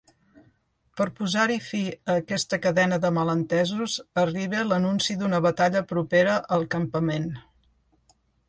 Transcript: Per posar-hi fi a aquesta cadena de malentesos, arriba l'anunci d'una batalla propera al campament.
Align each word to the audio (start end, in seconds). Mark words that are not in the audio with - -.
Per 0.99 1.05
posar-hi 1.19 1.57
fi 1.65 1.81
a 1.89 2.15
aquesta 2.21 2.59
cadena 2.63 2.99
de 3.05 3.11
malentesos, 3.19 3.99
arriba 4.25 4.65
l'anunci 4.73 5.19
d'una 5.21 5.45
batalla 5.49 5.85
propera 5.93 6.43
al 6.59 6.67
campament. 6.79 7.33